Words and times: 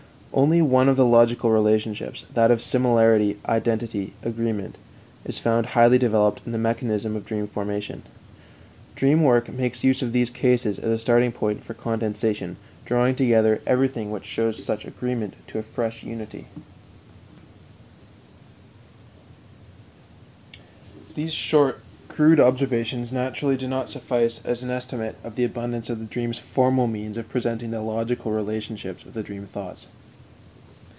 Only 0.33 0.61
one 0.61 0.87
of 0.87 0.95
the 0.95 1.05
logical 1.05 1.51
relationships 1.51 2.25
that 2.33 2.51
of 2.51 2.61
similarity, 2.61 3.35
identity, 3.49 4.13
agreement 4.23 4.77
is 5.25 5.39
found 5.39 5.65
highly 5.75 5.97
developed 5.97 6.39
in 6.45 6.53
the 6.53 6.57
mechanism 6.57 7.17
of 7.17 7.25
dream 7.25 7.49
formation. 7.49 8.01
Dream 8.95 9.23
work 9.23 9.51
makes 9.51 9.83
use 9.83 10.01
of 10.01 10.13
these 10.13 10.29
cases 10.29 10.79
as 10.79 10.89
a 10.89 10.97
starting 10.97 11.33
point 11.33 11.65
for 11.65 11.73
condensation, 11.73 12.55
drawing 12.85 13.13
together 13.15 13.61
everything 13.67 14.09
which 14.09 14.23
shows 14.23 14.63
such 14.63 14.85
agreement 14.85 15.33
to 15.47 15.59
a 15.59 15.63
fresh 15.63 16.01
unity. 16.01 16.45
These 21.13 21.33
short, 21.33 21.81
crude 22.07 22.39
observations 22.39 23.11
naturally 23.11 23.57
do 23.57 23.67
not 23.67 23.89
suffice 23.89 24.39
as 24.45 24.63
an 24.63 24.69
estimate 24.69 25.17
of 25.25 25.35
the 25.35 25.43
abundance 25.43 25.89
of 25.89 25.99
the 25.99 26.05
dream's 26.05 26.37
formal 26.39 26.87
means 26.87 27.17
of 27.17 27.27
presenting 27.27 27.71
the 27.71 27.81
logical 27.81 28.31
relationships 28.31 29.03
of 29.03 29.13
the 29.13 29.23
dream 29.23 29.45
thoughts. 29.45 29.87